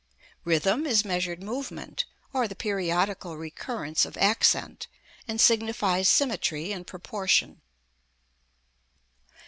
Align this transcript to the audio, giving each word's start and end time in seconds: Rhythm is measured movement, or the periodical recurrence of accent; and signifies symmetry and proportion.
Rhythm 0.43 0.87
is 0.87 1.05
measured 1.05 1.43
movement, 1.43 2.05
or 2.33 2.47
the 2.47 2.55
periodical 2.55 3.37
recurrence 3.37 4.03
of 4.03 4.17
accent; 4.17 4.87
and 5.27 5.39
signifies 5.39 6.09
symmetry 6.09 6.71
and 6.71 6.87
proportion. 6.87 7.61